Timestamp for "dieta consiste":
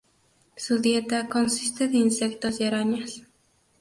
0.79-1.87